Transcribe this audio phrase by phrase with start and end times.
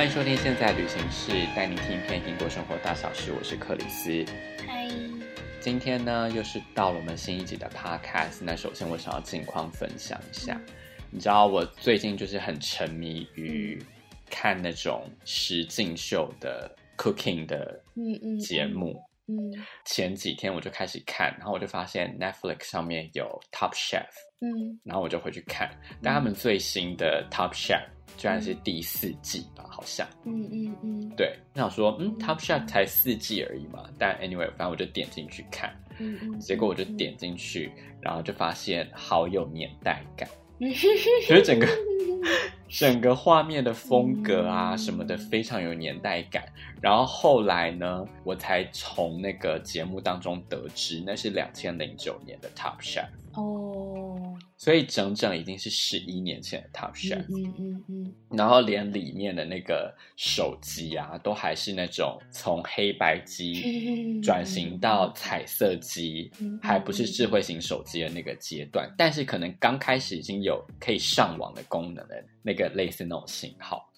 [0.00, 3.34] 欢迎收听《现在旅行室》，带您听一片英国生活大小事。
[3.38, 4.24] 我是克里斯。
[4.66, 4.88] 嗨，
[5.60, 8.38] 今天呢，又是到了我们新一集的 Podcast。
[8.40, 10.58] 那首先，我想要近况分享一下。
[11.10, 13.78] 你知道，我最近就是很沉迷于
[14.30, 17.78] 看那种实境秀的 cooking 的
[18.40, 18.98] 节目。
[19.26, 24.08] 嗯嗯嗯，前几天我就开始看，然后我就发现 Netflix 上面有 Top Chef，
[24.40, 25.70] 嗯，然后我就回去看，
[26.02, 27.82] 但他们最新的 Top Chef
[28.16, 40.28] 居然是第四季吧，好像，嗯嗯嗯，对，我想说，嗯，Top Chef 才四季而已嘛，但 anyway，反正我就点进去看，嗯嗯，结果我就点进去，然后就发现好有年代感，
[41.26, 41.66] 所以整个。
[42.68, 45.16] 整个画面的风格啊什么的。
[45.16, 46.44] 非常有年代感，
[46.80, 54.09] 然后后来呢，我才从那个节目当中得知，那是两千零九年的 Top Chef 哦，
[54.56, 66.30] 所以整整已经是十一年前的 Top Chef，嗯嗯嗯，然后连里面的那个手机啊，都还是那种从黑白机转型到彩色机，
[66.62, 67.10] 还不是。
[67.10, 73.89] 智慧型手机的那个阶段，但是可能刚开始已经有可以上网的功能的那个类似那种型号。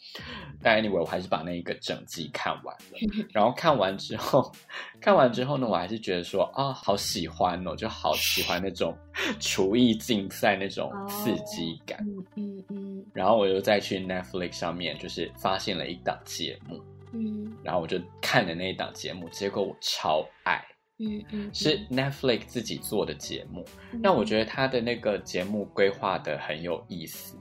[0.63, 2.99] 但 anyway，我还是把那一个整季看完了。
[3.33, 4.53] 然后看完之后，
[5.01, 8.97] 看完之后呢，我还是觉得说啊，好喜欢哦，就好喜欢那种
[9.41, 11.99] 厨艺竞赛那种刺激感。
[12.07, 13.07] 嗯嗯嗯。
[13.15, 16.81] 然后我又再去 Netflix 上面，就是发现了一档节目。
[17.13, 17.53] 嗯。
[17.63, 20.63] 然后我就看了那一档节目，结果我超爱。
[20.99, 21.51] 嗯嗯。
[21.55, 23.65] 是 Netflix 自己做的节目，
[24.03, 27.37] 那我觉得他的那个节目规划的很有意思。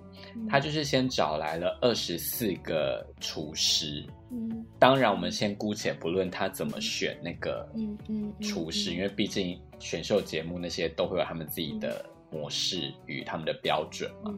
[0.49, 14.33] 他就是先找来了二十四个厨师，嗯，当然我们先姑且不论他怎么选那个，嗯嗯，厨师，因为毕竟选秀节目那些都会有他们自己的模式与他们的标准嘛，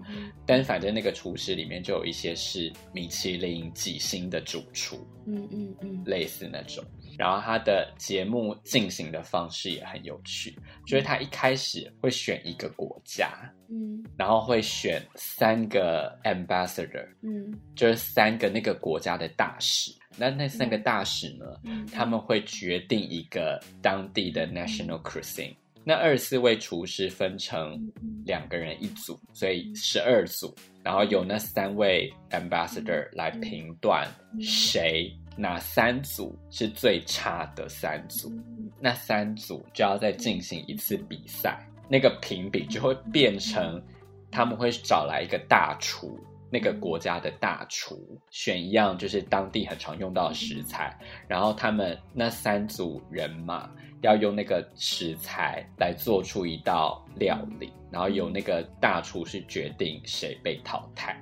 [0.46, 6.84] 但反正那个厨师里面就有一些是米其林几星的主厨，嗯嗯嗯，类似那种。
[7.16, 10.58] 然后他的节目进行的方式也很有趣，
[10.88, 13.30] 就是他一开始会选一个国家，
[13.70, 19.94] 嗯，然后会选三个 ambassador，嗯，就是三个那个国家的大使。
[20.18, 25.54] 那那三个大使呢，嗯，他们会决定一个当地的 national cuisine。
[25.84, 27.80] 那二十四位厨师分成
[28.26, 34.08] 两个人一组，所以十二组，然后由那三位 ambassador 来评断
[34.42, 35.12] 谁。
[35.36, 38.32] 哪三组是最差的三组？
[38.80, 43.84] 那三组就要再进行一次比赛，那个评比就会变成
[44.30, 46.20] 他们会找来一个大厨，
[46.52, 47.98] 那个国家的大厨
[48.30, 50.96] 选一样就是当地很常用到的食材，
[51.28, 53.68] 然后他们那三组人马
[54.04, 61.20] 要用那个食材来做出一道料理，然后由那个大厨是决定谁被淘汰。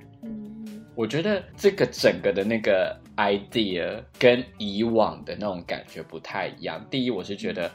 [0.94, 6.84] 我觉得这个整个的那个 idea 跟以往的那种感觉不太一样。
[6.90, 7.70] 第一，我是觉得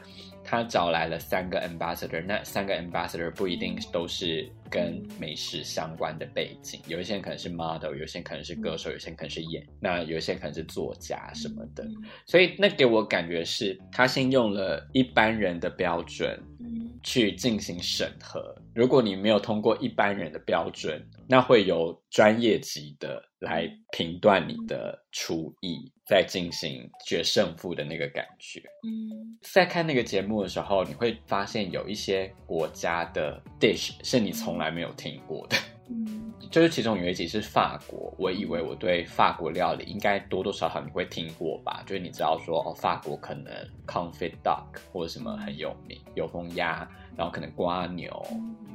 [0.48, 11.86] 他找来了三个 ambassador，那三个 ambassador 不一定都是跟美食相关的背景，有一些人可能是 model，有些人可能是歌手，有些人可能是演，那有些人可能是作家什么的。
[12.24, 16.40] 所以那给我感觉是他先用了一般人的标准。
[17.00, 18.54] 去进行审核。
[18.78, 28.60] 如果你没有通过一般人的标准，那会由专业级的来评断你的厨艺，再进行决胜负的那个感觉。
[28.86, 35.56] 嗯，在看那个节目的时候，你会发现有一些国家的 dish 是你从来没有听过的。
[35.90, 41.82] 嗯，就是其中有一集是法国，我以为我对法国料理应该多多少少你会听过吧？
[41.86, 43.52] 就是你知道说哦，法国可能
[43.86, 48.10] confit duck 或者什么很有名，油封鸭，然后可能瓜牛，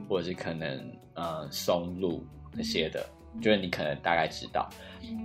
[0.09, 3.06] 或者是可能呃松露那些的，
[3.41, 4.68] 就是你可能大概知道。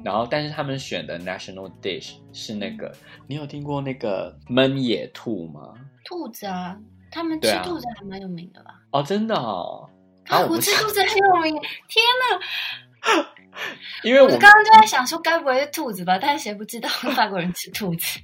[0.04, 2.92] 然后，但是他们选的 national dish 是那个，
[3.26, 5.72] 你有听过那个焖野兔吗？
[6.04, 6.78] 兔子啊，
[7.10, 8.82] 他们吃兔子还蛮有名的吧？
[8.90, 9.88] 哦，真的哦。
[10.28, 10.40] 啊！
[10.48, 11.54] 我吃兔子很有名，
[11.88, 13.26] 天哪！
[14.04, 16.18] 因为我刚刚就在想说，该不会是兔子吧？
[16.20, 18.20] 但是谁不知道 法国人吃兔子？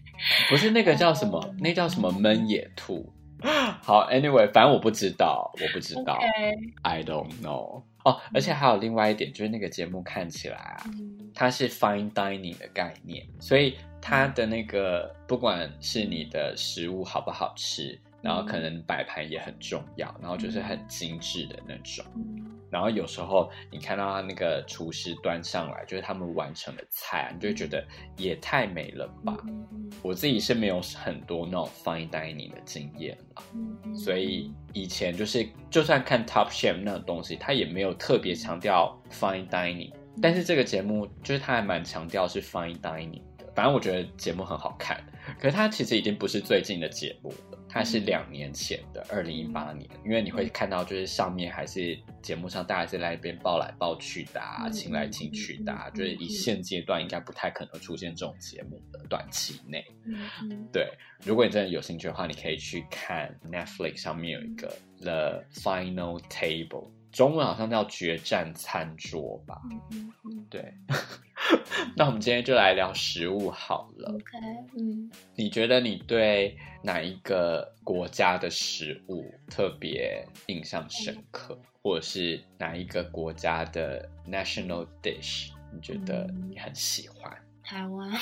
[0.48, 1.38] 不是那个叫什么？
[1.38, 3.12] 哦、那叫什么焖野兔？
[3.82, 7.82] 好，Anyway，反正我不知道，我不知道 Okay.，I don't know。
[8.04, 17.98] 哦，而且还有另外一点，就是那个节目看起来啊，嗯、它是 fine dining 的概念，所以它的那个不管是你的食物好不好吃。
[18.24, 22.02] 然后可能摆盘也很重要，然后就是很精致的那种。
[22.70, 27.86] 然后有时候你看到他那个厨师端上来，就是他们完成的菜啊，你就会觉得
[28.16, 29.36] 也太美了吧。
[30.02, 33.42] 我自己是没有很多那种 fine dining 的经验了，
[33.94, 39.92] 所以以前就是就算看 Top Chef 那种东西，他也没有特别强调 fine dining。
[40.20, 45.00] 但是这个节目就是他还蛮强调是 fine dining 的，反正我觉得节目很好看。
[45.38, 49.90] 可是它其实已经不是最近的节目了，它是两年前的二零一八年。
[50.04, 59.84] 因为你会看到，就是上面还是节目上大家是在那边抱来抱去的、啊，亲来亲去的、啊，就是以现阶段应该不太可能出现这种节目的短期内。
[60.72, 60.88] 对，
[61.24, 66.90] 如果你真的有兴趣的话，你可以去看 Netflix 上面有一个 The Final Table。
[67.10, 69.60] 中文好像叫决战餐桌吧？
[70.48, 70.72] 对。
[71.96, 74.10] 那我们今天就来聊食物好了。
[74.12, 74.38] OK，
[74.78, 75.10] 嗯。
[75.36, 87.32] 你觉得你对哪一个国家的食物特别印象深刻，嗯、或者是哪一个国家的 national dish 你觉得你很喜欢？
[87.62, 88.10] 台湾。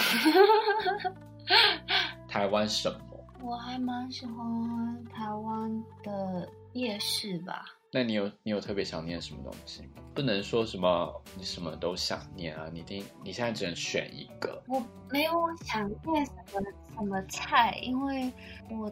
[2.28, 3.26] 台湾什么？
[3.42, 7.64] 我还蛮喜欢台湾的夜市吧。
[7.94, 9.82] 那你有你有特别想念什么东西？
[10.14, 12.66] 不能说什么你什么都想念啊！
[12.72, 14.62] 你听，你现在只能选一个。
[14.66, 16.62] 我没有想念什么
[16.96, 18.32] 什么菜，因为
[18.70, 18.90] 我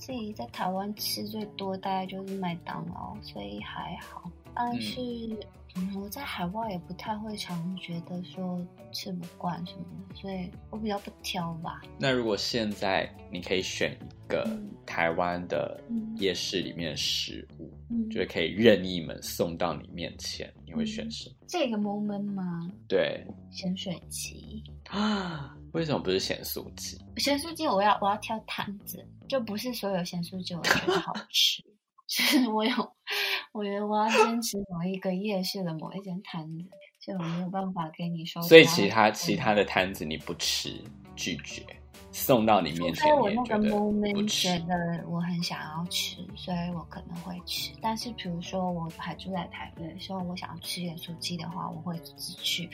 [0.00, 4.28] 自己在台湾吃最多大概就是麦当劳，所以还好。
[4.54, 5.00] 但是。
[5.00, 5.38] 嗯
[5.76, 8.60] 嗯，我在海外也不太会常觉得说
[8.90, 11.80] 吃不惯什么的，所以我比较不挑吧。
[11.96, 14.44] 那如果现在你可以选一个
[14.84, 15.80] 台湾的
[16.16, 21.36] 夜市里面的食物，嗯，就是可以任意门送到你面前，你会选什么？
[21.46, 22.68] 这个 moment 吗？
[22.88, 25.56] 对，咸水鸡 啊？
[25.72, 26.98] 为什么不是咸酥鸡？
[27.16, 31.62] 咸酥鸡我要我要挑摊子，就不是所有咸酥鸡我都觉得好吃。
[32.06, 32.72] 其 实我有，
[33.52, 36.64] 我觉得我要坚持某一个夜市的某一间摊子，
[36.98, 38.42] 所以我没有办法给你说。
[38.42, 40.82] 所以其他其他的摊子你不吃，
[41.14, 41.64] 拒绝
[42.12, 43.08] 送到你面前。
[43.08, 47.72] 因为我那个 moment 觉得我很想要吃，所以我可能会吃。
[47.80, 52.66] 但是比如说我还住在台北的时候，我想要吃盐酥鸡的话，我会只去，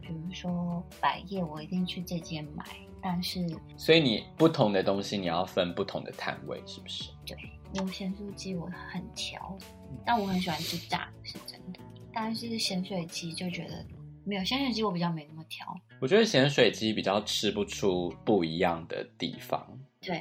[0.00, 2.64] 比如说百叶，我一定去这间买。
[3.02, 3.40] 但是，
[3.78, 7.10] 所以你不同的东西你要分不同的摊位，是不是？
[7.24, 7.36] 对。
[7.72, 9.56] 有咸酥鸡我很挑，
[10.04, 11.78] 但我很喜欢吃炸的，是真的。
[12.12, 13.86] 但是咸水鸡就觉得
[14.30, 15.66] 没有咸水鸡，我比较没那么挑。
[16.00, 19.66] 我觉得咸水鸡比较吃不出不一样的地方。
[20.00, 20.18] 对，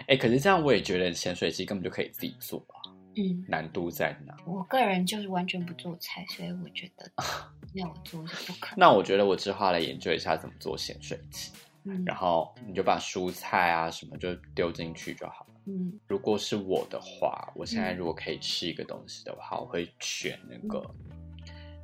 [0.00, 2.90] 哎、欸，可是这样我也觉得咸水鸡根本就可以自己做啊。
[3.14, 4.36] 嗯，难度在哪？
[4.44, 7.08] 我个人就是完全不做菜，所以我觉得
[7.74, 8.80] 要我做是不可能。
[8.80, 11.52] 那我觉得我之后来研究一下怎么做咸水鸡。
[11.84, 15.54] 嗯，然后你就把蔬菜啊什么就丢进去就好了。
[15.66, 20.84] 嗯，如果是我的话，我现在如果可以吃一个东西的话，嗯、我会选那个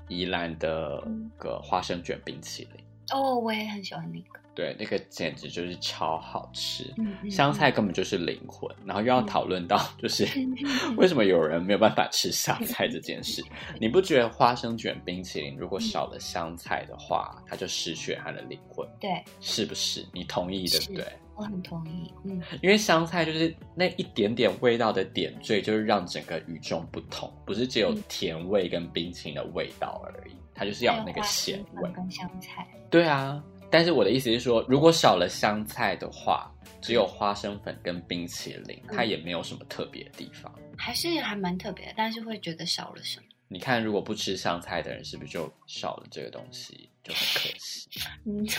[0.08, 1.02] 宜兰的
[1.36, 2.84] 个花生卷冰淇淋。
[3.12, 4.38] 哦，我也很喜欢那个。
[4.54, 6.92] 对，那个简直就是超好吃。
[7.30, 8.68] 香菜根本就是灵魂。
[8.84, 13.40] 然后又要讨论到，就是、嗯、为什么有人没有办法吃香菜这件事？
[13.70, 18.84] 嗯、你不觉得花生卷冰淇淋如果少了香菜的话，嗯、它就失去它的灵魂？
[18.98, 20.04] 对，是不是？
[20.12, 21.06] 你同意对不对？
[21.38, 22.12] 我很同意。
[22.24, 32.66] 嗯，因为香菜就是那一点点味道的点缀，就是让整个与众不同，不是只有甜味跟冰淇淋的味道而已，它就是要有那个咸味跟香菜。
[32.90, 33.42] 对啊。
[33.70, 36.50] 但是我的意思是说，如果少了香菜的话，
[36.80, 41.92] 只有花生粉跟冰淇淋，嗯、它也没有什么特别的地方，还是还蛮特别的。
[41.94, 43.26] 但是会觉得少了什么？
[43.46, 47.90] 你看，如果不吃香菜的人，是不是就少了这个东西，就很可惜。
[48.24, 48.50] 你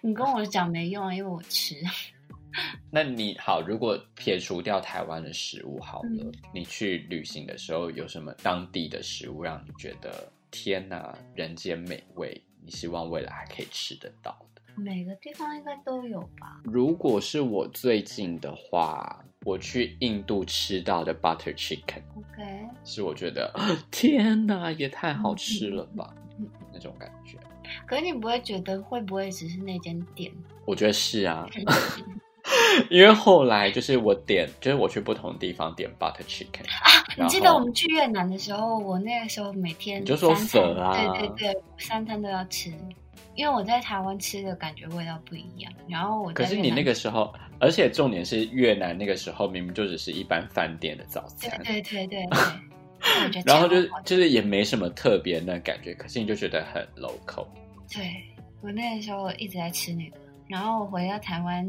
[0.00, 1.74] 你跟我讲没用啊，因为我吃。
[2.90, 12.40] 那你好，如果撇除掉台湾的食物好了，嗯、你去旅行的时候有什么当地的食物让你觉得天哪，人间美味？
[12.64, 14.62] 你希望未来还可以吃得到的？
[14.76, 16.60] 每个地方应该都有吧。
[16.64, 23.52] 如果是我最近的话，我去印度吃到的 butter chicken，OK，是我觉得
[23.90, 27.38] 天哪，也太好吃了吧，嗯、那种感觉。
[27.86, 30.32] 可是你不会觉得会不会只是那间店？
[30.66, 31.46] 我觉得是啊，
[32.90, 37.04] 因为后来就是我点，就是我去不同的地方点 butter chicken 啊。
[37.16, 42.72] 你记得我们去越南的时候，我那个时候每天你就说粉啊，对对对，三餐都要吃，
[43.34, 45.72] 因为我在台湾吃的感觉味道不一样。
[45.88, 52.26] 然后我可是你那个时候，而且重点是越南那个时候明明就只是一般饭店的早餐，对对对对，
[53.30, 57.46] 对然后就就是也没什么特别的感觉，可是你就觉得很 local。
[57.92, 58.10] 对，
[58.60, 60.16] 我那个时候一直在吃那个，
[60.48, 61.64] 然后我回到台湾。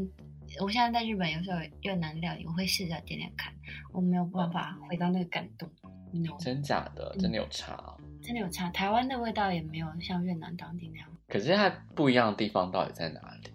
[0.60, 3.52] 我现在在日本，有时候越南料理，我会试着点点看，
[3.92, 5.68] 我没有办法回到那个感动。
[6.12, 6.36] No.
[6.38, 8.70] 真假的，真的有差，嗯，真的有差。
[8.70, 11.08] 台湾的味道也没有像越南当地那样。
[11.28, 13.50] 可是它不一样的地方到底在哪里？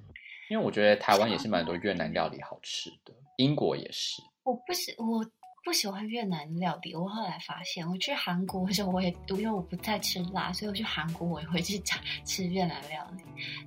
[0.49, 4.21] 因为我觉得台湾也是蛮多越南料理好吃的，英国也是。
[4.43, 5.25] 我不喜我
[5.63, 6.93] 不喜欢越南料理。
[6.93, 13.23] 我后来发现，我去韩国的时候，我也因为我不太吃辣，所以我去韩国我也会去吃 吃越南料理，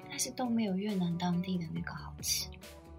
[0.09, 2.49] 但是都没有越南当地的那个好吃。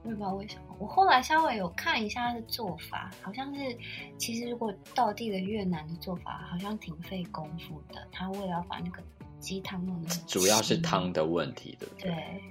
[0.05, 0.75] 我也不知道为什么。
[0.79, 3.77] 我后来稍微有看一下它的做法，好像是
[4.17, 8.07] 其实如果到地的越南的做法，好像挺费功夫的。
[8.12, 9.01] 他为了要把那个
[9.39, 12.12] 鸡汤弄得主要是汤的问题，对不对？
[12.12, 12.41] 对。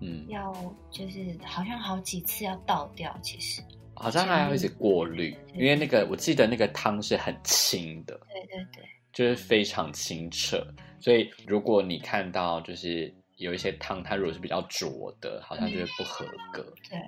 [0.00, 0.52] 嗯，要
[0.90, 3.62] 就是好像好几次要倒掉，其实
[3.94, 10.66] 好像还要一直过滤，因为那个我记得那个汤是很清的，对对对，就是非常清澈，
[10.98, 16.62] 所以如果你看到就是有一些汤，它如果是比较浊的，好像就是不合格。
[16.88, 16.98] 对，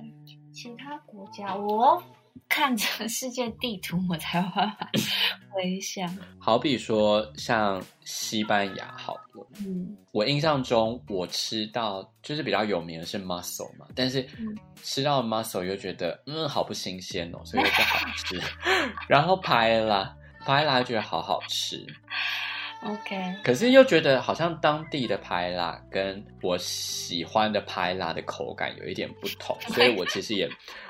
[0.53, 2.03] 其他国家我。
[2.51, 4.91] 看着世界地图，我才有办法
[5.51, 6.07] 回想。
[6.39, 14.25] 好比说，像西班牙，好了，嗯，我印象中我吃到就是比较有名的是 muscle 嘛，但是
[14.83, 18.41] 吃到 muscle 又觉得嗯好不新鲜哦，所以又不好吃。
[19.09, 21.85] 然后 paella，paella 又觉得好好吃。
[22.87, 30.49] OK，可是又觉得好像当地的拍辣跟我喜欢的拍辣的口感有一点不同， 所以我其实也，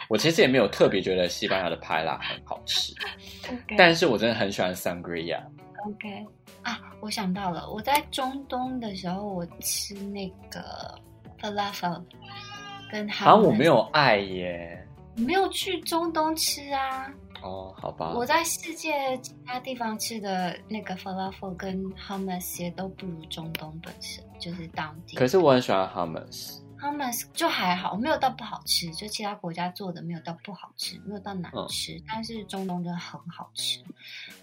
[0.08, 2.92] 我其实也没有特别觉得西班牙的拍辣很好吃。
[3.46, 3.76] Okay.
[3.78, 5.40] 但是我真的很喜欢 sangria。
[5.86, 6.26] OK，
[6.62, 10.98] 啊，我想到了，我在中东的时候，我吃那个
[11.40, 12.02] falafel
[12.90, 14.84] 跟好像我没有爱耶，
[15.16, 17.08] 没有去中东吃啊。
[17.46, 18.12] 哦，好吧。
[18.14, 25.16] 我在世界其他地方吃的那个 falafel 跟 hummus 也都不如中东本身，就是当地。
[25.16, 28.90] 可是我很喜欢 hummus，hummus 就还好，没有到不好吃。
[28.94, 33.80] 就其他国家做的没有到不好吃，没有到难吃，嗯、但是中东真的很好吃。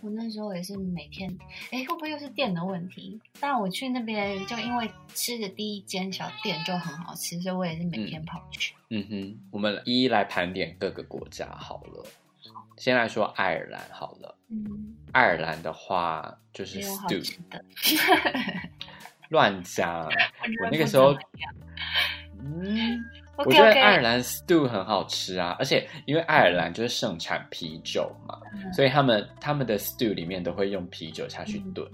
[0.01, 1.29] 我那时候也是每天，
[1.71, 3.19] 哎，会不会又是店的问题？
[3.39, 8.73] 但我去那边就因为吃的第一间小店就很好吃，所以我也是每天跑去。
[8.89, 12.05] 嗯，嗯哼，我们一一来盘点各个国家好了。
[12.83, 17.37] 先来说爱尔兰好了，嗯，爱尔兰的话就是 stew，
[19.31, 21.15] 乱讲，我那个时候，
[22.41, 23.01] 嗯，
[23.37, 28.37] 我觉得爱尔兰 stew 很好吃啊，而且因为爱尔兰就是盛产啤酒嘛，
[28.73, 31.89] 所以他们他们的 stew 里面都会用啤酒下去炖，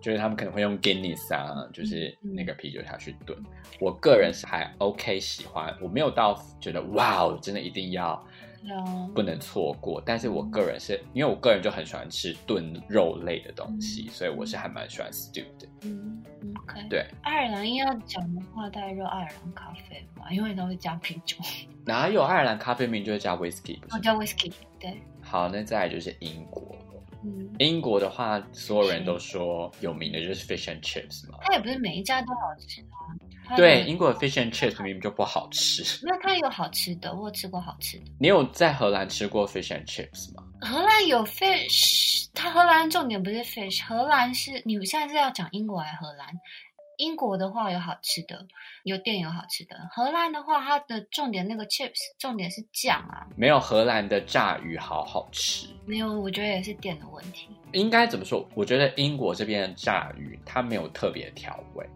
[0.00, 3.38] 就是他们可能会用 Guinness 啊，就是那个啤酒下去炖。
[3.78, 8.26] 我个人是还 OK 喜欢，我没有到觉得哇哦，真的一定要。
[9.14, 15.68] 不能错过，但是我个人是因为我个人就很喜欢吃炖肉类的东西，嗯、所以我是还蛮喜欢 stew 的。
[15.82, 16.22] 嗯
[16.62, 16.86] ，OK。
[16.88, 21.36] 对，爱尔兰要讲的话，大概就爱尔兰咖啡嘛，因为都会加啤酒。
[21.84, 23.78] 哪有爱尔兰咖啡名就会加 whisky？
[23.90, 24.52] 哦，加 whisky。
[24.78, 25.00] 对。
[25.22, 26.76] 好，那再来就是英国。
[27.24, 31.38] 嗯，英国的话，所有人都说有名的就是 fish and chips 嘛。
[31.42, 32.87] 它也不是每一家都好吃啊。
[33.56, 35.82] 对，英国的 fish and chips 明明就不好吃。
[36.04, 38.04] 那它有好吃的，我有吃过好吃的。
[38.18, 40.44] 你有在荷兰吃过 fish and chips 吗？
[40.60, 46.28] 荷兰有 fish，它荷兰重点不是 fish，荷兰是你现在是要讲英国还是荷兰？
[46.98, 48.44] 英国的话有好吃的，
[48.82, 49.76] 有店有好吃的。
[49.92, 53.24] 荷兰的话，它的重点那个 chips，重点是酱啊。
[53.36, 55.68] 没有荷兰的炸鱼好好吃。
[55.86, 57.48] 没有，我觉得也是店的问题。
[57.70, 58.44] 应该怎么说？
[58.52, 61.88] 我觉得英国这边的炸鱼，它没有特别的调味。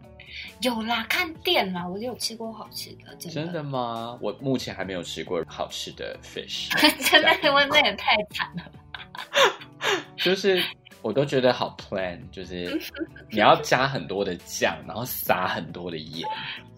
[0.63, 3.15] 有啦，看店啦，我就有吃过好吃的。
[3.17, 4.19] 真的，真的吗？
[4.21, 6.71] 我目前还没有吃过好吃的 fish。
[7.11, 8.71] 真的，因为那也太惨了。
[10.17, 10.63] 就是
[11.03, 12.81] 我都觉得好 plain，就是
[13.31, 16.29] 你要加很多的酱，然后撒很多的盐，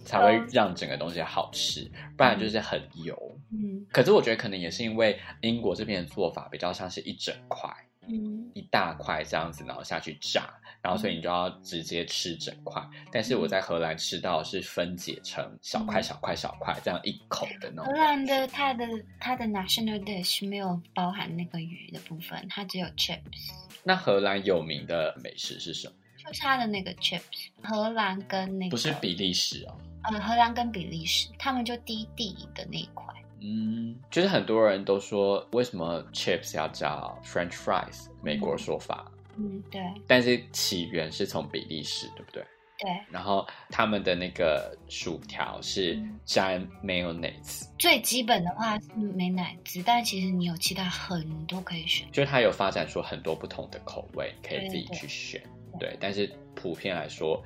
[0.04, 3.16] 才会让整个东西好吃，不然就是很油。
[3.52, 7.70] 嗯，可是我觉得可能也是因为英国这边的做法比较像是一整块。
[8.08, 12.82] 嗯，一大块这样子，然后下去炸，然后所以你就要直接吃整块。
[12.92, 17.86] 嗯、但是我在荷兰吃到是分解成小块、小块、小块，这样一口的那种。
[17.86, 18.86] 荷兰的它的
[19.18, 23.52] 它的 national dish 没有包含那个鱼的部分，它只有 chips。
[23.82, 25.94] 那荷兰有名的美食是什么？
[26.18, 27.48] 就是它的那个 chips。
[27.62, 29.76] 荷兰跟那个不是比利时哦。
[30.04, 33.06] 呃，荷兰跟比利时，他们就低地的那一块。
[33.40, 38.06] 嗯，就是很多人都说，为什么 chips 要叫 French fries？
[38.22, 39.10] 美国说法。
[39.36, 39.82] 嗯，对。
[40.06, 42.42] 但是起源是从比利时，对不对？
[42.78, 42.90] 对。
[43.10, 47.68] 然后他们的那个薯条是沾 mayonnaise。
[47.78, 52.10] 最基本的话是美奶滋，但其实你有其他很多可以选。
[52.12, 55.42] 就是它有发展出很多不同的口味，可以自己去选。
[55.78, 57.42] 对，但是普遍来说。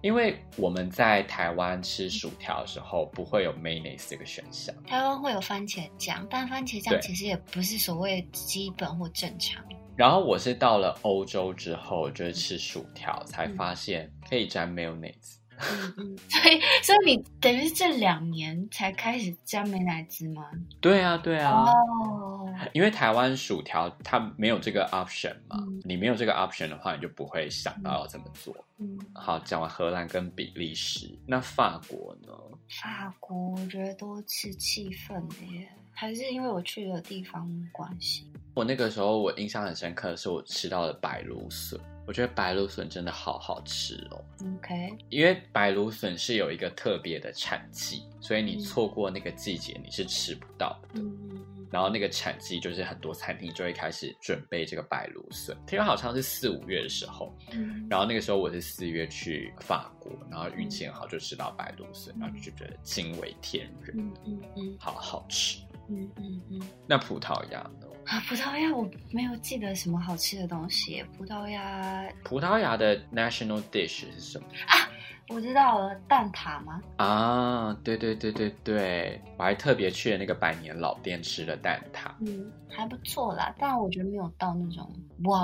[0.00, 4.74] 因为我们在台湾吃薯条的时候，不会有 mayonnaise 这个选项。
[4.84, 9.64] 台湾会有番茄酱，但番茄酱其实也不是所谓基本或正常。
[9.96, 15.36] 然后我是到了欧洲之后，就是吃薯条才发现可以沾 mayonnaise。
[15.58, 20.44] 嗯嗯，所以所以你等于是这两年才开始沾美乃滋吗？
[20.80, 21.64] 对啊对啊。
[21.64, 22.37] 哦。
[22.72, 28.54] 因为台湾薯条它没有这个 option 嘛，嗯、你没有这个 option 的话，你就不会想到要这么做。
[28.78, 32.32] 嗯，好，讲完荷兰跟比利时，那法国呢？
[32.80, 38.30] 法国我觉得都是气氛的耶，还是因为我去的地方关系。
[38.54, 41.80] 我那个时候我印象很深刻的是我吃到的白芦笋。
[42.08, 44.24] 我觉得白芦笋真的好好吃哦。
[44.56, 50.88] OK，因为白芦笋是有一个特别的产季，所以你错过那个季节，你是吃不到的。
[50.94, 57.36] 嗯，然后那个产季就是很多餐厅就会开始准备这个白芦笋，听说好像是四五月的时候。
[57.52, 63.94] 嗯，然后那个时候我是四月去法国，然后运气很好就吃到白芦笋，然后就觉得惊为天人。
[63.98, 65.60] 嗯嗯嗯，好好吃。
[65.90, 66.62] 嗯嗯嗯。
[66.86, 67.87] 那葡萄牙呢？
[68.08, 71.04] 啊，葡萄牙我没有记得什么好吃的东西。
[71.16, 74.88] 葡萄牙，葡萄牙的 national dish 是什么啊？
[75.28, 76.80] 我知道了，蛋挞吗？
[76.96, 84.90] 啊，对对对对对，我还特别去了那个百年老店吃了蛋挞，嗯，还不错啦，但我觉得没有到那种
[85.24, 85.38] 哇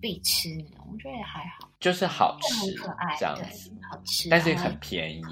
[0.00, 5.22] 必吃那种，我觉得也还好，就是好吃，很可爱，这样子，好吃，但是很便宜，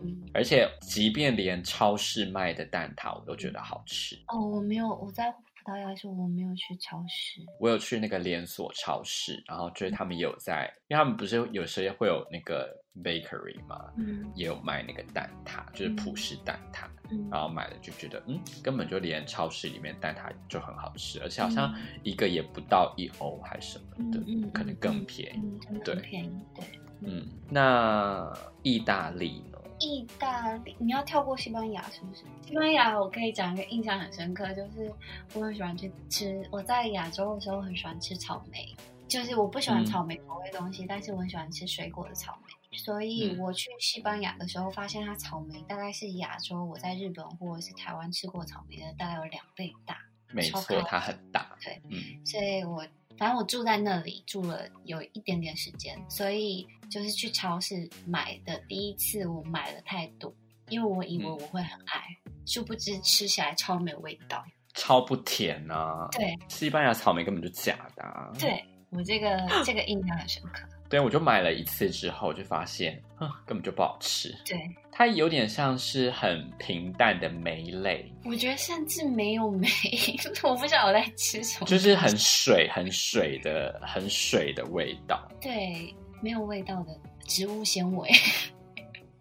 [0.00, 4.18] 嗯，而且即便连超市卖的蛋挞我都觉得好吃。
[4.28, 5.30] 哦，我没有，我在。
[5.64, 12.70] 葡萄牙说我没有去超市，我有去那个连锁超市，然后就是他们也有在，因为他们不是有时候会有那个
[13.02, 26.64] bakery 嘛，嗯，也有卖那个蛋挞，就是葡式蛋挞，嗯，然后买了就觉得，嗯，根本就连超市里面蛋挞就很好吃，而且好像一个也不到一欧还是什么的，嗯，可能更便宜，嗯，真的很便宜，对，
[27.00, 28.30] 嗯，那
[28.62, 29.53] 意大利呢？
[29.84, 32.24] 意大利，你要跳过西班牙是不是？
[32.46, 34.90] 西班牙我可以讲一个印象很深刻，就是
[35.34, 36.42] 我很喜欢去吃。
[36.50, 38.74] 我在亚洲的时候很喜欢吃草莓，
[39.06, 42.78] 就是我不喜欢草莓口味的东西，嗯、但是我很喜欢吃水果的草莓。
[42.78, 49.98] 所以我去西班牙的时候，发现它草莓大概是亚洲我在日本或者是台湾吃过草莓的大概有两倍大。
[50.32, 51.56] 没错，它很大。
[51.62, 52.84] 对，嗯，所以我。
[53.16, 60.34] 反正我住在那里住了有一点点时间，所以就是去超市买的第一次，我买了太多，
[60.68, 66.08] 因为我以为我会很爱，嗯、殊不知吃起来超没有味道，超不甜啊！
[66.12, 68.32] 对，西班牙草莓根本就假的、啊。
[68.38, 70.66] 对，我这个这个印象很深刻。
[70.88, 73.02] 对，我就买了一次之后，就发现，
[73.46, 74.34] 根本就不好吃。
[74.44, 74.58] 对，
[74.92, 78.12] 它有点像是很平淡的梅类。
[78.24, 79.68] 我觉得甚至没有梅，
[80.44, 81.66] 我不知道我在吃什么。
[81.66, 85.26] 就是很水、很水的、很水的味道。
[85.40, 88.08] 对，没有味道的植物纤维。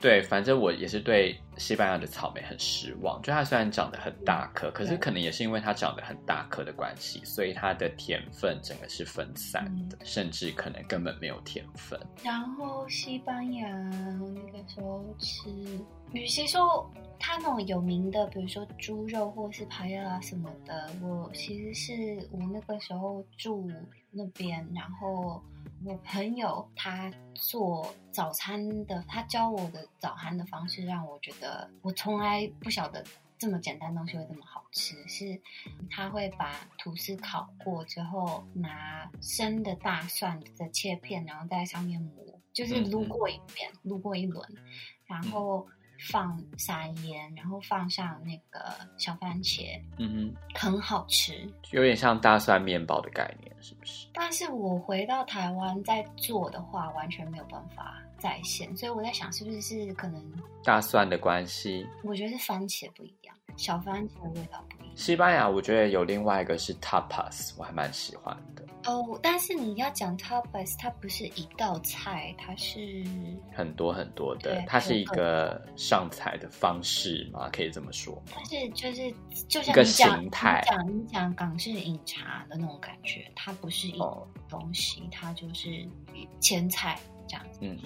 [0.04, 3.22] 对，反正我也是对西班牙的草莓很失望。
[3.22, 11.98] 就它虽然长得很大颗，可是可能也是因为它长得很大颗的关系，所以它的甜分整个是分散的，嗯、甚至可能根本没有甜分。
[12.22, 15.50] 然后西班牙那个时候吃，
[16.12, 16.92] 与其说
[17.26, 23.72] 它那种有名的，比如说猪肉或是排啊什么的，我其实是我那个时候住
[24.12, 25.42] 那边，然后。
[25.86, 33.04] 我朋友他做早餐的，他教我的早餐的方式，让我觉得我从来不晓得
[33.38, 34.96] 这么简单东西会这么好吃。
[35.10, 35.42] 是
[35.90, 44.48] 他会把吐司烤过之后，拿生的大蒜的切片，然后在上面磨，就是撸过一遍，撸过一轮，
[45.06, 45.68] 然后。
[46.10, 54.08] 放撒盐，然后放上那个小番茄，嗯哼，很好吃，有点像大蒜面包的概念，是不是？
[54.14, 60.22] 但是我回到台湾再做的话，完全没有办法再现，所以我在想，是不是是可能
[60.64, 61.88] 大蒜的关系？
[62.04, 64.96] 我觉得是番茄不一样，小番茄的味道不一样。
[64.98, 68.63] 西班牙，我觉得有另外一个是 tapas，我还蛮喜欢的。
[68.86, 73.04] 哦，但是你要讲 tapas，它不是一道菜，它是
[73.54, 78.22] 很多很多的，它是一个上菜的方式嘛，可以这么说。
[78.36, 79.14] 但是就是
[79.48, 85.88] 就像你讲你讲港式饮茶的那种感觉，它不是一种东西，哦、它就是
[86.40, 87.00] 前菜。
[87.64, 87.80] 嗯，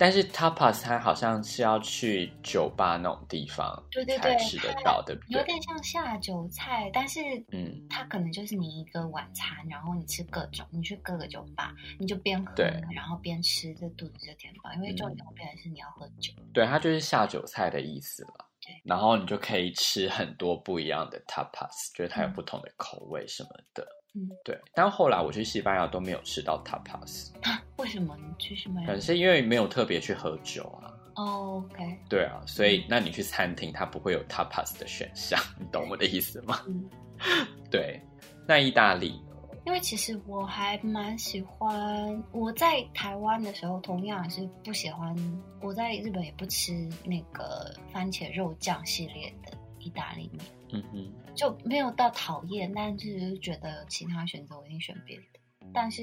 [0.00, 5.38] 但是 tapas 它好像是要去酒吧那种地方，对对对，吃得到，对不对？
[5.38, 7.20] 有点像下酒菜，但是，
[7.52, 16.32] 嗯，它可能就是你一个晚餐，然后你吃各种，你去各个酒吧，你就边喝，对然后边吃，这肚子就填饱，因为重点会变成是你要喝酒。
[16.52, 18.48] 对，它就是下酒菜的意思了。
[18.60, 23.86] 对，然后你就可以吃很多不一样的 tapas，觉得它有不同的口味什么的。
[24.14, 27.30] 嗯嗯，对，但后来我去西班牙都没有吃到 tapas，
[27.78, 28.86] 为什么你去西班牙？
[28.86, 30.92] 可能是因为没有特别去喝酒啊。
[31.16, 31.98] 哦，OK。
[32.08, 36.60] 对啊，所以那你去餐厅，它不会有 tapas 的选项，你懂我的意思吗？
[36.66, 36.88] 嗯，
[37.70, 38.00] 对。
[38.46, 39.20] 那意大利？
[39.64, 45.14] 因为其实我还蛮喜欢，我在台湾的时候同样是不喜欢，
[45.60, 46.72] 我在日本也不吃
[47.04, 50.44] 那个番茄肉酱系列的意大利面。
[50.72, 55.24] 嗯哼，就没有到讨厌，但是觉得其他选择我一定选别的。
[55.72, 56.02] 但是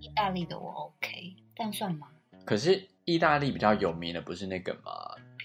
[0.00, 2.08] 意大利的我 OK，这样算吗？
[2.44, 4.92] 可是意大利比较有名的不是那个吗？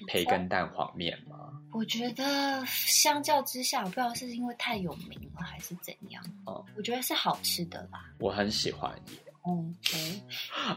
[0.08, 1.50] 培根蛋黄面吗？
[1.72, 6.24] 我觉得相较之下，我不知道是因为太有名了还是怎样。
[6.46, 8.12] 哦，我觉得是好吃的吧。
[8.20, 9.34] 我很喜欢耶。
[9.46, 10.00] 嗯，对。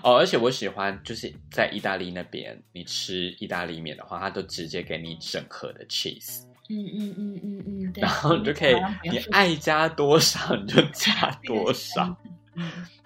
[0.03, 6.43] 哦，而且我喜欢就是在意大利那边，你吃意大利面的话，它都直接给你整盒的 cheese。
[6.69, 7.93] 嗯嗯嗯嗯嗯。
[7.97, 8.75] 然后你就可以，
[9.11, 12.17] 你爱加多少你就加多少。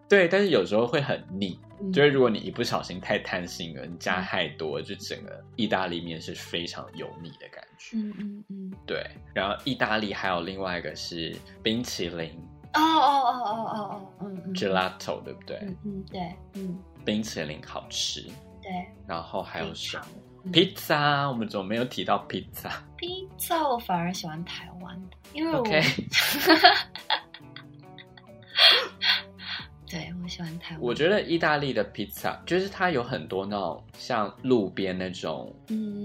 [0.09, 7.97] 对，但是有时候会很腻，嗯、就是如果你一不小心太贪心了，你加太多，就整个意大利面是非常油腻的感觉。
[7.97, 9.07] 嗯嗯嗯，对。
[9.33, 12.31] 然后意大利还有另外一个是冰淇淋。
[12.75, 15.59] 哦哦哦哦哦哦，嗯 Gelato 对不对？
[15.63, 16.79] 嗯嗯对，嗯。
[17.05, 18.23] 冰淇淋好吃。
[18.61, 18.71] 对。
[19.07, 20.05] 然后还有什么？
[20.53, 22.71] 披萨、嗯，我们怎么没有提到披萨？
[22.97, 25.65] 披萨我反而喜欢台湾的，因为我。
[29.89, 30.81] 对，我喜欢台湾。
[30.81, 35.53] 我觉得意大利的披萨就是它有很多那种像路边那种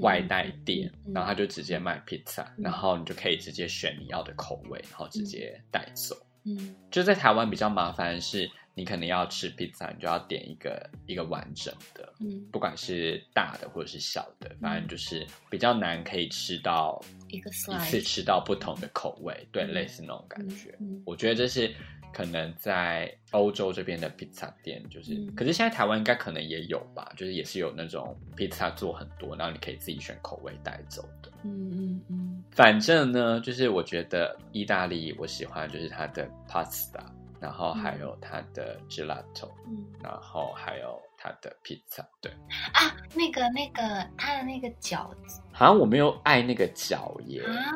[0.01, 6.15] 外带店，嗯、然后它就直接卖披萨，嗯、然后你就可以直接选你要的口味，然后直接带走。
[6.45, 20.75] 嗯，就在台湾比较麻烦的是，你可能要吃披萨，你就要点一个一个完整的，嗯，不管是大的或者是小的，反正就是比较难可以吃到一个一次吃到不同的口味，对，类似那种感觉。
[20.79, 21.73] 嗯，我觉得这是。
[22.13, 31.29] 可能在欧洲这边的披萨店，就是，嗯、可是现在台湾应该可能也有吧，就是也是有那种披萨做很多，然后你可以自己选口味带走的。
[31.43, 32.43] 嗯嗯嗯。
[32.51, 37.03] 反正呢，就是我觉得意大利我喜欢就是它的 pasta，
[37.45, 40.99] 然后还有它的 gelato，嗯，然后还有。
[41.17, 42.31] 它的披萨，对
[42.73, 43.81] 啊，那个那个
[44.15, 47.71] 它的那个饺子，好像我没有爱那个饺耶啊，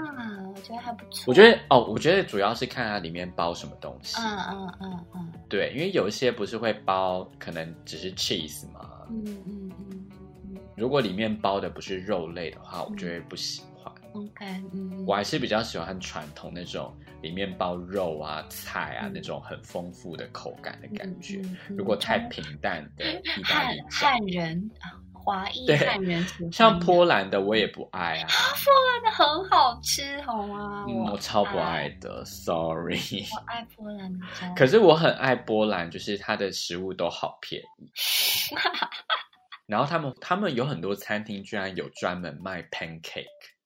[0.53, 1.23] 我觉得还不错。
[1.25, 13.91] 我觉得哦，我觉得主要是看它里面包什么东西，嗯嗯嗯嗯，对，因为有一些不是会包，可能只是 cheese 嘛，嗯嗯嗯，如果里面包的不是肉类的话，我就会不喜欢。
[14.13, 16.93] OK，嗯，我还是比较喜欢传统那种。
[17.21, 21.41] 里面包肉啊、菜啊，那种很丰富的口感的感觉。
[21.69, 28.27] 如果太平淡的意大利汉人啊，华裔汉人，像波兰的我也不爱啊。
[28.63, 30.85] 波兰的很好吃，好吗？
[30.87, 32.97] 我超不爱的，sorry。
[33.33, 37.91] 我爱波兰的， 可是我很爱波兰，就是它的食物都好便宜。
[39.67, 43.25] 然后他们他们有很多餐厅居然有专门卖 pancake。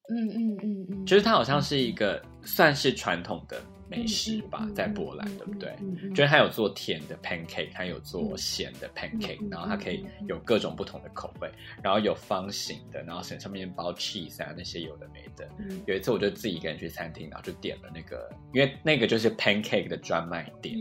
[0.09, 5.75] 嗯嗯嗯嗯，就是它好像是一个算是传统的美食吧，在波兰，对不对？
[6.09, 15.47] 就是它有做甜的 pancake，它有做咸的 pancake，然后它可以有各种不同的口味，然后有方形的，然后上面包 cheese 啊那些有的没的。
[15.85, 20.77] 有一次我就自己一个人去餐厅，然后就点了那个，因为那个就是 pancake 的专卖店，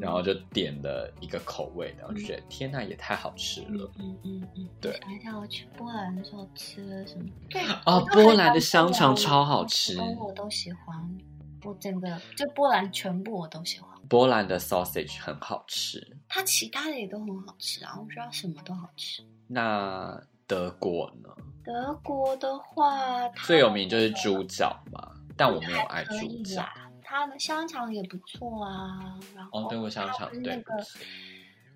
[0.00, 3.90] 然后就点了一个口味，然后就觉得天呐，也太好吃了。
[3.98, 4.98] 嗯嗯嗯，对。
[5.02, 7.24] 想一下，我去波兰的时候吃了什么？
[7.50, 11.18] 对哦，波兰的香肠超好吃，我都喜欢。
[11.66, 13.90] 我整个就波兰全部我都喜欢。
[14.08, 19.22] 波兰的 sausage 很好吃，它其他的也都很好吃啊，我觉得什么都好吃。
[19.48, 21.28] 那德国呢？
[21.64, 26.64] 德国的话，最有名就是猪脚嘛，但我没有爱猪脚。
[27.02, 30.64] 它的香肠也不错啊，然后哦，德国香肠对。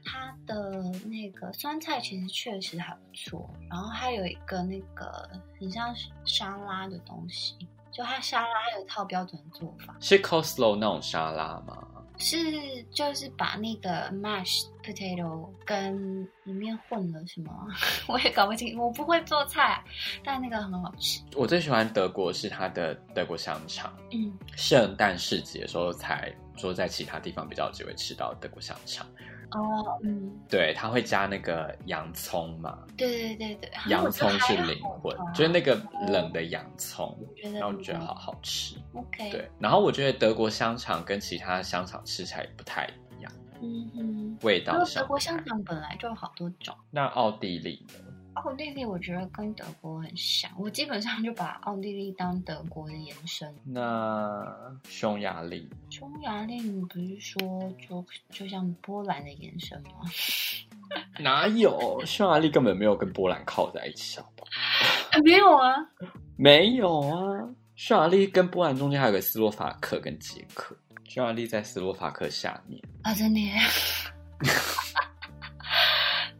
[0.02, 7.54] 它的那个酸菜其实确实还不错，然后还有一个那个很像沙拉的东西。
[7.92, 11.86] 就它沙拉有一套标准做法，是 coleslaw 那种沙拉吗？
[12.22, 12.36] 是，
[12.92, 17.50] 就是把那个 mashed potato 跟里面混了什么，
[18.06, 19.82] 我也搞不清，我不会做菜，
[20.22, 21.22] 但那个很好吃。
[21.34, 29.06] 我最喜欢德国是它的德国香肠，嗯，圣诞市集的时候才说在其他地方比较有机会吃到德国香肠。
[29.52, 32.78] 哦，嗯，对，他会加那个洋葱嘛？
[32.96, 37.16] 对对对对，洋葱是灵魂，就是那个冷的洋葱，
[37.54, 38.76] 然后我觉得好好吃。
[38.94, 42.86] OK，对，然后我觉得德国香肠跟其他香肠吃起来不太
[43.18, 43.32] 一样，
[43.62, 45.02] 嗯哼，味道上。
[45.02, 47.94] 德国香肠本来就有好多种，那奥地利呢？
[48.34, 53.52] 奥地利我觉得跟德国很像，我基本上就把奥地利当德国的延伸。
[53.64, 54.46] 那
[54.88, 55.68] 匈牙利？
[55.90, 57.38] 匈牙利你不是说
[57.88, 59.90] 就就像波兰的延伸吗？
[61.20, 62.02] 哪有？
[62.06, 65.20] 匈牙利根本没有跟波兰靠在一起，好不好？
[65.22, 65.76] 没有啊，
[66.36, 67.48] 没有啊。
[67.76, 70.76] 匈牙利跟波兰中间还有个斯洛伐克跟捷克，
[71.08, 73.40] 匈牙利在斯洛伐克下面啊，真的。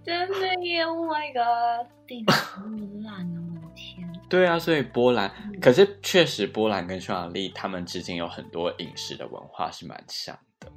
[0.04, 3.40] 真的耶！Oh my god，地图那么烂哦！
[3.54, 10.70] 我的天， 对啊，所以波兰，嗯、可是确实波兰跟匈牙利他们之间有很多饮食的文化是蛮像的。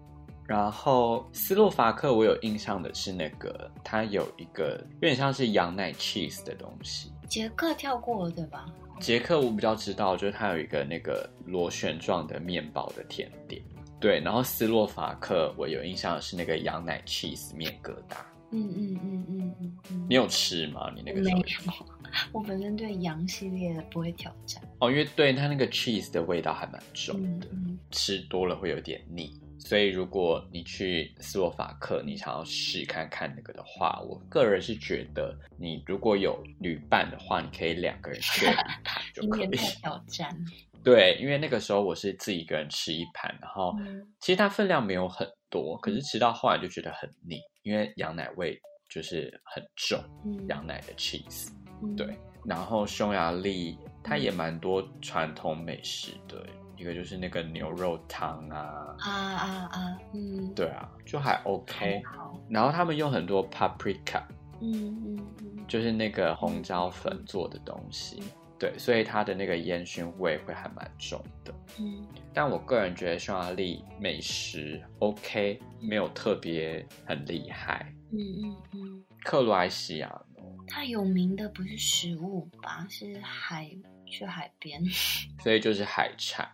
[0.46, 7.14] 然后斯洛伐克，我有印象的是那个，它有一个有点像是羊奶 cheese 的东西。
[7.28, 8.66] 捷克跳过了对吧？
[9.00, 13.62] 捷克我比较知道，就是它有一个那个螺旋状的面包的甜点。
[14.02, 18.18] 对，然后斯洛伐克我有印象的是那个羊奶 cheese 面疙瘩。
[18.54, 20.08] 嗯嗯嗯嗯嗯嗯。
[20.10, 20.92] 你有吃吗？
[20.96, 21.36] 你那个时候？
[21.38, 21.94] 没有。
[22.32, 24.62] 我本身对羊系列的不会挑战。
[24.80, 29.34] 哦，因为对它那个 cheese 的味道还蛮重的，嗯嗯、吃多了会有点腻。
[29.58, 38.50] 所以如果你去斯洛伐克，你想要试看看那个的话，我个人是觉得，你如果有旅伴的话，你可以两个人吃一
[38.84, 39.48] 盘就可以。
[39.48, 40.38] 挑战。
[40.84, 43.74] 对，因为那个时候我是自己一个人吃一盘，然后
[44.20, 50.00] 其实它分量没有很多，可是吃到后来就觉得很腻，因为羊奶味就是很重，
[50.48, 51.50] 羊奶的 cheese。
[51.98, 56.46] 对，然后匈牙利它也蛮多传统美食的。
[56.76, 62.02] 一个就是那个牛肉汤啊啊啊啊，嗯，对啊，就还 OK。
[62.50, 64.24] 然后他们用很多 paprika，
[64.60, 68.28] 嗯嗯嗯，就是那个红椒粉做的东西，嗯、
[68.64, 71.54] 对，所以它的那个烟熏味会还蛮重的。
[71.78, 77.94] 嗯，但我个人觉得匈牙利美食 OK，没有特别很厉害。
[78.14, 80.22] 嗯嗯嗯，克罗埃西亚，
[80.66, 82.88] 它有名的不是食物吧？
[82.90, 83.70] 是海，
[84.06, 84.82] 去海边，
[85.44, 86.50] 所以就是海产。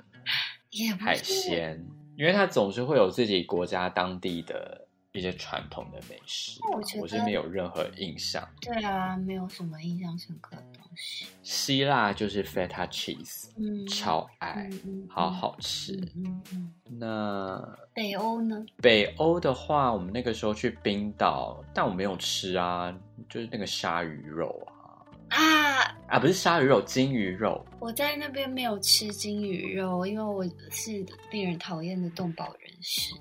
[0.72, 1.86] Yeah, 海鲜，
[2.18, 8.48] 因为它总是会有自己国家当地的一些传统的美食，我觉得我是没有任何印象。
[8.62, 10.56] 对啊，没有什么印象深刻。
[11.42, 14.70] 希腊就是 feta cheese，嗯，超爱，
[15.10, 15.94] 好好吃。
[16.16, 18.64] 嗯嗯、那北欧呢？
[18.82, 22.96] 北欧的话，我们那个时候去冰岛，但我没有吃啊，
[23.28, 24.76] 就是那个鲨鱼肉啊。
[25.30, 26.20] 啊啊！
[26.20, 27.64] 不是鲨鱼肉，金鱼肉。
[27.80, 33.14] 我在那边没有吃金鱼肉，因为我是令人讨厌的动保人士。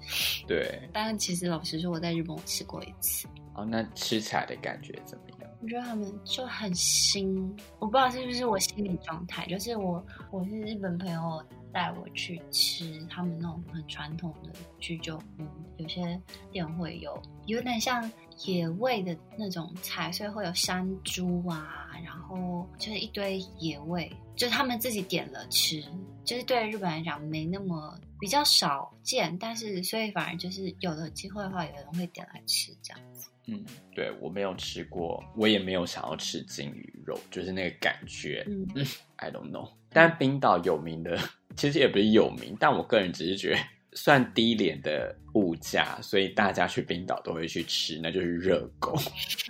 [0.46, 3.28] 对，但其实老实说，我在日本我吃过一次。
[3.54, 5.27] 哦，那吃起来的感觉怎么样？
[5.60, 7.36] 我觉得他们就很新，
[7.78, 11.42] 我不知道是不是我心理状态，就是我我是日本朋友
[11.72, 15.44] 带我去吃他们那种很传统的居酒屋，
[15.76, 16.20] 有些
[16.52, 18.10] 店会有有点像。
[18.46, 25.84] 野味的那种菜，所以会有山猪啊，然后就是一堆野味，就是他们自己点了吃，
[26.24, 33.00] 就是对日本来讲没那么比较少见，但是所以反而就是有了机会的话，有人会点来吃这样。
[33.48, 39.68] 嗯，对，我没有吃过，我也没有想要吃鲸鱼肉，就是那个感觉，嗯，I don't know。
[39.90, 41.18] 但冰岛有名的，
[41.56, 43.60] 其实也不是有名，但我个人只是觉得。
[43.94, 48.96] 算低廉的物价，所以大家去冰岛都会去吃，那就是热狗。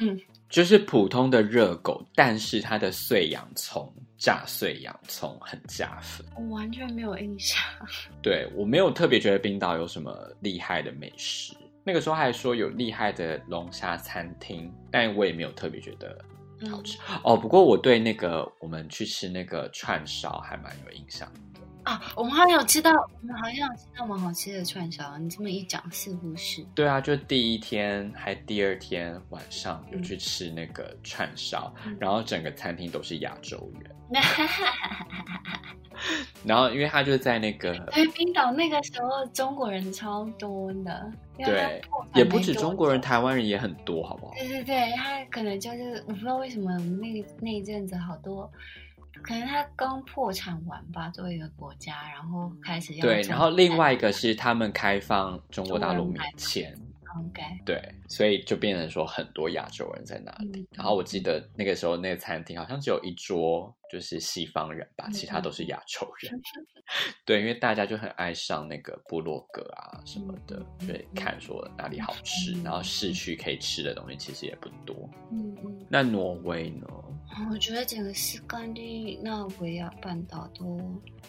[0.01, 6.25] 嗯， 就是普通的热狗，但是它的碎洋葱，炸碎洋葱很加分。
[6.37, 7.61] 我完全没有印象。
[8.23, 11.53] 对，我没有特别觉得冰岛有什么厉害的美食。
[11.89, 16.23] 那个时候还说有厉害的龙虾餐厅，但我也没有特别觉得
[16.71, 16.99] 好吃。
[16.99, 21.27] 嗯、哦，不过我对那个我们去吃那个串烧还蛮有印象。
[21.89, 25.17] 啊，我们好像有吃到，我们好像有吃到蛮好吃的串烧。
[25.17, 26.63] 你这么一讲，似乎是。
[26.75, 33.91] 对啊，就第一天还第二天晚上有去吃那个串烧，嗯、然后整个餐厅都是亚洲人。
[36.45, 41.11] 然后因为他就在那个，对，冰岛那个时候中国人超多的。
[41.39, 41.81] 对，
[42.15, 44.35] 也不止中国人，台湾人也很多，好不好？
[44.35, 48.51] 对对对，他可能就是我不知道为什么那那一阵子好多。
[49.23, 56.75] 可能他刚破产完吧，作为一个国家，然后开始要对，然后另外一个是他们开放中国大陆免签。
[57.17, 60.61] OK，对，所以就变成说很多亚洲人在那里。
[60.61, 66.33] 嗯、然后我记得那个时候那个餐厅好像只有一桌就是西方人吧，嗯、其他都是亚洲人。
[66.37, 66.43] 嗯、
[67.25, 75.09] 对，因为大家就很爱上那个部落格啊什么的，嗯、对，看说哪里好吃，嗯、然后市区可以吃的东西其实也不多。
[75.33, 75.87] 嗯嗯。
[75.89, 76.87] 那挪威呢？
[77.51, 80.65] 我觉得整个斯堪的纳维亚半岛都，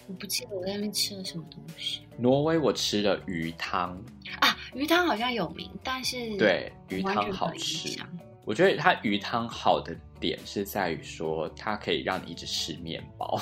[0.07, 2.01] 我不记得我在那边吃了什么东西。
[2.17, 3.91] 挪威我吃了鱼汤
[4.39, 7.99] 啊，鱼汤好像有名，但是对鱼汤好吃。
[8.45, 13.39] 我觉得它鱼汤好的点是在于说，它可以让你一直吃面包。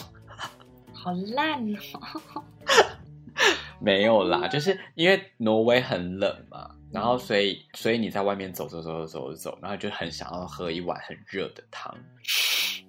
[0.91, 2.43] 好烂哦！
[3.79, 6.75] 没有啦，就是因为挪威很冷嘛。
[6.91, 11.95] 然后，所以，所以你在外面走走走走走走，然后就很想要喝一碗很热的汤。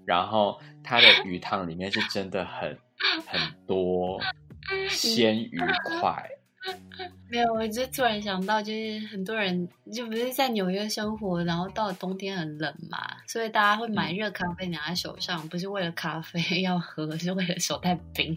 [0.06, 2.78] 然后，它的鱼汤里面是真的很
[3.26, 4.20] 很多
[4.88, 5.58] 鲜鱼
[6.00, 6.26] 块，
[7.30, 18.34] 没有，我就突然想到，就是很多人就不是在纽约生活，然后到了冬天很冷嘛，所以大家会买热咖啡拿在手上，嗯、不是为了咖啡 要喝，是为了手太冰。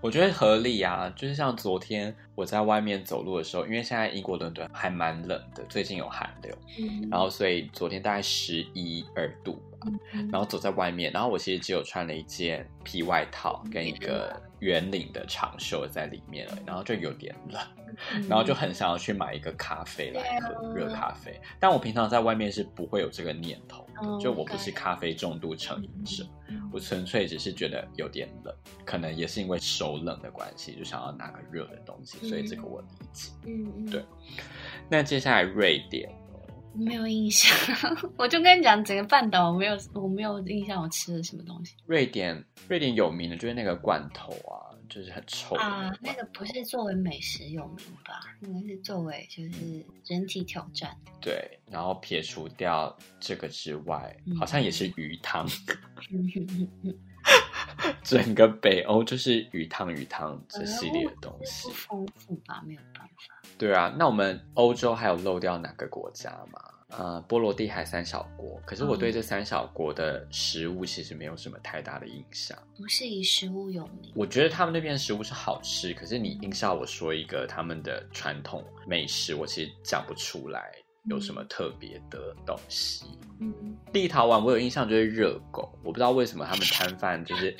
[0.00, 9.60] 我觉得合理啊，就是像昨天我在外面走路的时候，因为现在英国伦敦还蛮冷的，最近有寒流，嗯、然后所以昨天大概十一二度
[10.30, 17.60] 然后走在外面，然后我其实只有穿了一件皮外套跟一个圆领的长袖在里面了，然后就有点冷。
[18.26, 24.96] 然后就很想要去买一个咖啡来喝热咖啡，但我平常在外面是不会有这个念头的，就我不是咖。
[25.02, 26.24] 啡重度成瘾者，
[26.72, 33.32] 我纯粹只是觉得有点冷，可能也是因为手冷的关系，就想要拿个热的东西，所以这个我理解。
[33.46, 34.04] 嗯，对。
[34.88, 36.21] 那接下来瑞典，我
[36.74, 37.56] 没有印象，
[38.16, 41.74] 我就跟你讲，整个半岛我没有我没有印象我吃了什么东西。
[41.86, 44.70] 瑞典，瑞典有名的就是那个罐头啊。
[44.88, 45.90] 就是很臭啊！
[46.02, 48.20] 那个不是作为美食有名吧？
[48.40, 50.94] 那个是作为就是人体挑战。
[51.18, 55.48] 对，然后撇除掉这个之外，嗯、好像也是鱼汤。
[58.02, 62.62] 整个北欧就是鱼汤鱼汤这系列的东西，丰富吧？
[62.66, 63.42] 没有办法。
[63.58, 66.60] 对啊，那我们欧洲还有漏掉哪个国家吗？
[66.94, 72.58] 呃，波罗的海三小国，可是我对这三小国的食物其实没有什么太大的印象。
[72.76, 80.70] 不是以食物有名，我觉得他们那边的食物是好吃，可是你硬是要我说一个他们的传统美食，我其实讲不出来
[81.04, 83.04] 有什么特别的东西。
[83.40, 87.56] 嗯，立陶宛我有印象就是热狗，我不知道为什么他们摊贩就是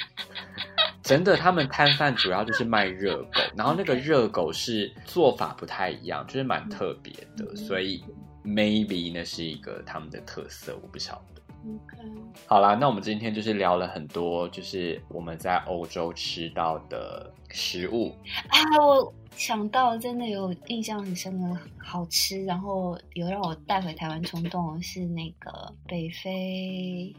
[1.02, 8.05] 真的，他们摊贩主要就是卖热狗，然后那个热狗是做法不太一样，就是蛮特别的，所以。
[8.44, 11.40] Maybe 那是一个他们的特色，我不晓得。
[11.64, 11.96] OK，
[12.44, 18.12] 好啦，那我们今天就是聊了很多，就是我们在欧洲吃到的食物
[18.48, 18.59] 啊。
[18.85, 27.14] 我想到真的有印象很深的好吃，然后有让我带回台湾冲动的是那个北非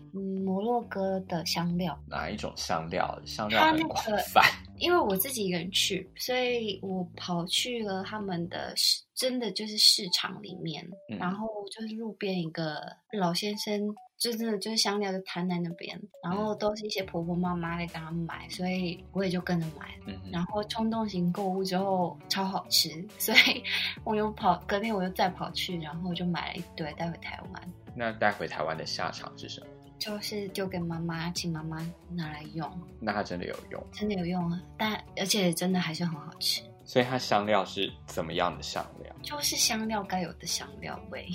[0.46, 2.00] 摩洛哥的香料。
[2.08, 3.20] 哪一种香料？
[3.26, 4.42] 香料很广泛。
[4.80, 12.82] 因为我自己一个人去，所以我跑去了他们的市，真的就是市场里面，嗯、然后就是路边一个
[13.18, 13.80] 老先生，
[14.24, 23.62] 就真的就是香料就摊在那边，然后都是一些婆婆妈妈在跟他买，所以我也就跟着买，嗯、然后冲动型购物之后超好吃，所以
[24.06, 27.74] 我又跑，隔天我又再跑去，然后就买了一堆带回台湾。
[27.94, 29.68] 那带回台湾的下场是什么？
[30.00, 31.78] 就是丢给妈妈，请妈妈
[32.10, 32.82] 拿来用。
[33.02, 33.86] 那它真的有用？
[33.92, 34.62] 真的有用啊！
[34.78, 36.62] 但而且真的还是很好吃。
[36.86, 39.14] 所以它香料是怎么样的香料？
[39.22, 41.28] 就是香料该有的香料味，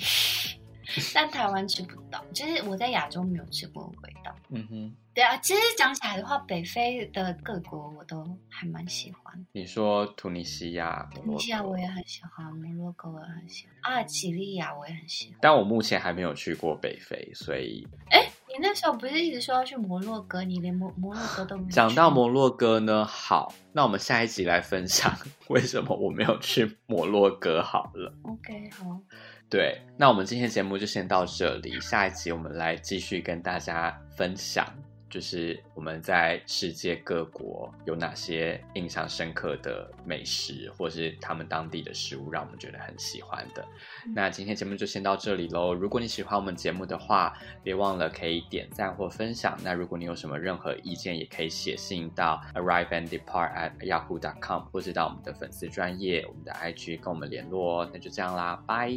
[1.13, 2.23] 但台湾吃不到。
[2.33, 4.35] 就是我在亚洲没有吃过的味道。
[4.49, 4.95] 嗯哼。
[5.11, 9.45] 对啊，其实讲起来的话，北非的各国我都还蛮喜欢。
[9.51, 15.37] 你说突尼西亚、突尼西亚我也很喜欢，摩洛哥我也很喜欢，阿尔及利亚我也很喜欢。
[15.41, 20.41] 但我目前还没有去过北非，所以哎，你那时候不是一直说要去摩洛哥？
[20.43, 21.69] 你连摩摩洛哥都没有。
[21.69, 25.13] 讲到摩洛哥呢，好，那我们下一集来分享
[25.49, 28.13] 为什么我没有去摩洛哥好了。
[28.23, 29.01] OK，好。
[29.49, 34.65] 对，那我们今天节目就先到这里，下一集我们来继续跟大家分享。
[35.09, 43.67] 就是我们在世界各国有哪些印象深刻的美食，或是他们当地的食物，让我们觉得很喜欢的。
[44.13, 45.73] 那今天节目就先到这里喽。
[45.73, 49.57] 如果你喜欢我们节目的话，别忘了可以点赞或分享。
[49.63, 57.89] 那如果你有什么任何意见，也可以写信到 arrive and depart at yahoo dot com，或是到我们的粉丝专业、我们的 IG 跟我们联络哦。
[57.91, 58.91] 那就这样啦，拜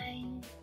[0.00, 0.59] 拜。